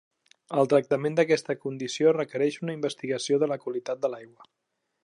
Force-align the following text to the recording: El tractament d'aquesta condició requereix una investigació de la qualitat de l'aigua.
El 0.61 0.69
tractament 0.71 1.17
d'aquesta 1.19 1.57
condició 1.65 2.15
requereix 2.17 2.59
una 2.65 2.77
investigació 2.79 3.41
de 3.45 3.51
la 3.55 3.61
qualitat 3.67 4.07
de 4.07 4.13
l'aigua. 4.15 4.53